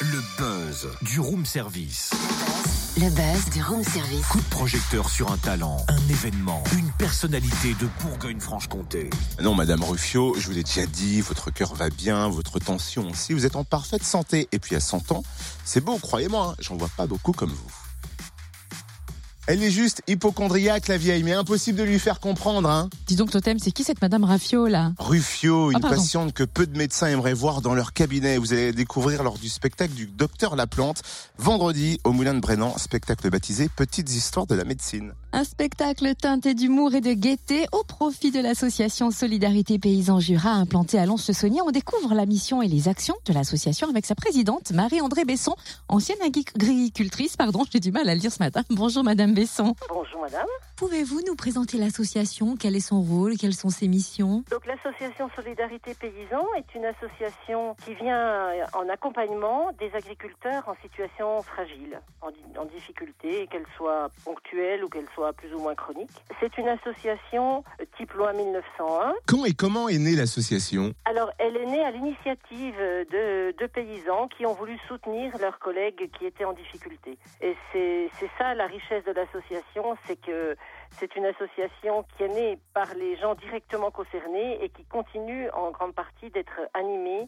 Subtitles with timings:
[0.00, 2.10] Le buzz du room service.
[2.96, 4.26] Le buzz du room service.
[4.26, 9.08] Coup de projecteur sur un talent, un événement, une personnalité de Bourgogne-Franche-Comté.
[9.40, 13.34] Non, Madame Ruffio, je vous l'ai déjà dit, votre cœur va bien, votre tension aussi,
[13.34, 14.48] vous êtes en parfaite santé.
[14.50, 15.22] Et puis à 100 ans,
[15.64, 17.87] c'est beau, croyez-moi, hein, j'en vois pas beaucoup comme vous.
[19.50, 22.90] Elle est juste hypochondriaque, la vieille, mais impossible de lui faire comprendre, hein.
[23.06, 24.92] Dis donc, Totem, c'est qui cette Madame Raffio, là?
[24.98, 28.36] Ruffio, une Ah, patiente que peu de médecins aimeraient voir dans leur cabinet.
[28.36, 31.00] Vous allez découvrir lors du spectacle du Docteur Laplante,
[31.38, 35.14] vendredi au Moulin de Brennan, spectacle baptisé Petites histoires de la médecine.
[35.30, 40.98] Un spectacle teinté d'humour et de gaieté au profit de l'association Solidarité Paysan Jura implantée
[40.98, 41.60] à Lons-le-Saunier.
[41.60, 45.54] On découvre la mission et les actions de l'association avec sa présidente, Marie-André Besson,
[45.88, 48.62] ancienne agricultrice, pardon, j'ai du mal à le dire ce matin.
[48.70, 49.74] Bonjour Madame Besson.
[49.90, 50.46] Bonjour madame.
[50.76, 52.56] Pouvez-vous nous présenter l'association?
[52.58, 53.36] Quel est son rôle?
[53.36, 54.44] Quelles sont ses missions?
[54.50, 60.74] Donc l'association Solidarité Paysan est une association qui vient euh, en accompagnement des agriculteurs en
[60.80, 65.74] situation fragile, en, di- en difficulté, qu'elle soit ponctuelle ou qu'elle soit plus ou moins
[65.74, 66.10] chronique.
[66.38, 67.64] C'est une association
[67.96, 69.14] type loi 1901.
[69.26, 74.28] Quand et comment est née l'association Alors elle est née à l'initiative de, de paysans
[74.28, 77.18] qui ont voulu soutenir leurs collègues qui étaient en difficulté.
[77.40, 80.56] Et c'est ça la richesse de l'association, c'est que
[80.92, 85.72] c'est une association qui est née par les gens directement concernés et qui continue en
[85.72, 87.26] grande partie d'être animée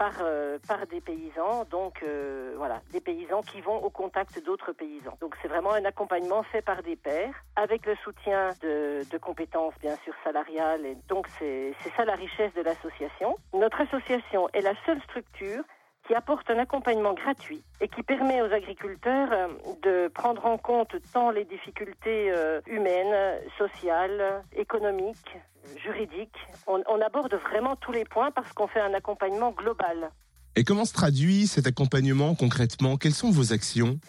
[0.00, 4.72] par, euh, par des paysans, donc euh, voilà, des paysans qui vont au contact d'autres
[4.72, 5.18] paysans.
[5.20, 9.74] Donc c'est vraiment un accompagnement fait par des pairs, avec le soutien de, de compétences
[9.78, 10.86] bien sûr salariales.
[10.86, 13.36] Et donc c'est ça la richesse de l'association.
[13.52, 15.62] Notre association est la seule structure
[16.10, 19.46] qui apporte un accompagnement gratuit et qui permet aux agriculteurs euh,
[19.84, 25.38] de prendre en compte tant les difficultés euh, humaines, sociales, économiques,
[25.84, 26.34] juridiques.
[26.66, 30.10] On, on aborde vraiment tous les points parce qu'on fait un accompagnement global.
[30.56, 32.96] Et comment se traduit cet accompagnement concrètement?
[32.96, 34.00] Quelles sont vos actions?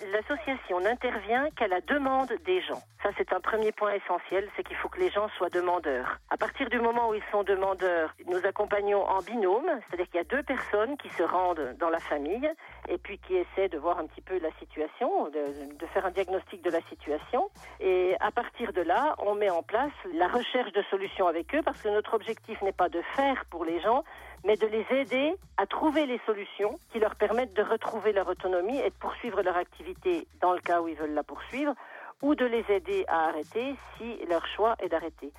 [0.42, 2.82] L'association n'intervient qu'à la demande des gens.
[3.04, 6.18] Ça, c'est un premier point essentiel, c'est qu'il faut que les gens soient demandeurs.
[6.30, 10.20] À partir du moment où ils sont demandeurs, nous accompagnons en binôme, c'est-à-dire qu'il y
[10.20, 12.50] a deux personnes qui se rendent dans la famille
[12.88, 16.12] et puis qui essaient de voir un petit peu la situation, de, de faire un
[16.12, 17.50] diagnostic de la situation.
[17.80, 21.62] Et à partir de là, on met en place la recherche de solutions avec eux
[21.64, 24.04] parce que notre objectif n'est pas de faire pour les gens,
[24.44, 28.80] mais de les aider à trouver les solutions qui leur permettent de retrouver leur autonomie
[28.80, 31.74] et de poursuivre leur activité dans le cas où ils veulent la poursuivre,
[32.22, 35.32] ou de les aider à arrêter si leur choix est d'arrêter.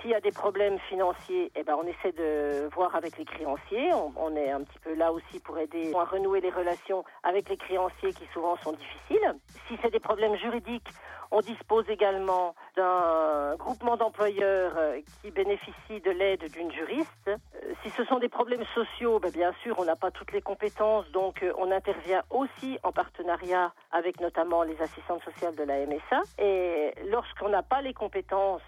[0.00, 3.92] S'il y a des problèmes financiers, eh ben on essaie de voir avec les créanciers.
[3.94, 7.48] On, on est un petit peu là aussi pour aider à renouer les relations avec
[7.48, 9.34] les créanciers qui souvent sont difficiles.
[9.68, 10.88] Si c'est des problèmes juridiques,
[11.30, 17.28] on dispose également d'un groupement d'employeurs euh, qui bénéficie de l'aide d'une juriste.
[17.28, 17.36] Euh,
[17.84, 21.08] Si ce sont des problèmes sociaux, ben bien sûr, on n'a pas toutes les compétences,
[21.12, 26.22] donc euh, on intervient aussi en partenariat avec notamment les assistantes sociales de la MSA.
[26.38, 28.62] Et lorsqu'on n'a pas les compétences,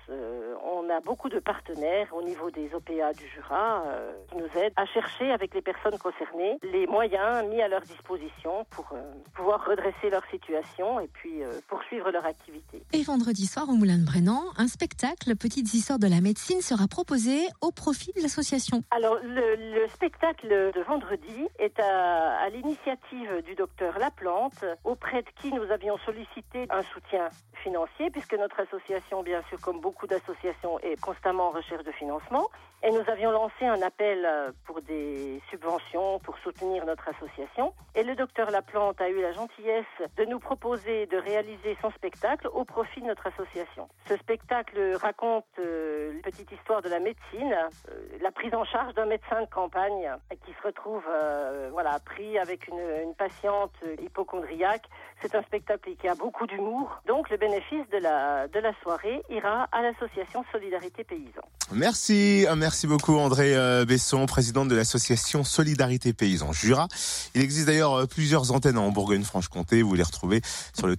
[0.65, 3.85] on a beaucoup de partenaires au niveau des OPA du Jura
[4.29, 8.65] qui nous aident à chercher avec les personnes concernées les moyens mis à leur disposition
[8.71, 8.87] pour
[9.35, 12.52] pouvoir redresser leur situation et puis poursuivre leur activité.
[12.93, 16.87] Et vendredi soir au Moulin de Brennan, un spectacle Petites histoires de la médecine sera
[16.89, 18.83] proposé au profit de l'association.
[18.91, 25.29] Alors, le, le spectacle de vendredi est à, à l'initiative du docteur Laplante, auprès de
[25.41, 27.29] qui nous avions sollicité un soutien
[27.63, 32.49] financier, puisque notre association, bien sûr, comme beaucoup d'associations, est constamment en recherche de financement.
[32.85, 37.73] Et nous avions lancé un appel euh, pour des subventions pour soutenir notre association.
[37.95, 39.85] Et le docteur Laplante a eu la gentillesse
[40.17, 43.89] de nous proposer de réaliser son spectacle au profit de notre association.
[44.09, 47.55] Ce spectacle raconte euh, une petite histoire de la médecine,
[47.91, 50.11] euh, la prise en charge d'un médecin de campagne
[50.45, 54.85] qui se retrouve euh, voilà, pris avec une, patiente hypochondriaque.
[55.21, 57.03] C'est un spectacle qui a beaucoup d'humour.
[57.07, 61.43] Donc le bénéfice de la, de la soirée ira à l'association Solidarité Paysan.
[61.73, 63.55] Merci, merci beaucoup André
[63.87, 66.89] Besson, présidente de l'association Solidarité Paysan Jura.
[67.35, 69.83] Il existe d'ailleurs plusieurs antennes en Bourgogne-Franche-Comté.
[69.83, 70.41] Vous les retrouvez
[70.75, 70.97] sur le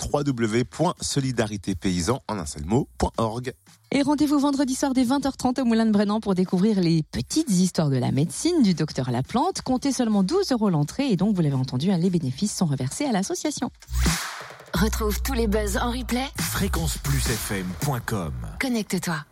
[1.34, 3.54] www.solidaritépaysan en un seul mot.org.
[3.92, 7.90] Et rendez-vous vendredi soir dès 20h30 au Moulin de Brennan pour découvrir les petites histoires
[7.90, 9.62] de la médecine du docteur Laplante.
[9.62, 13.06] Comptez seulement 12 euros l'entrée et donc, vous l'avez entendu, hein, les bénéfices sont reversés
[13.06, 13.70] à l'association.
[14.74, 16.26] Retrouve tous les buzz en replay.
[16.40, 19.18] Fréquenceplusfm.com Connecte-toi.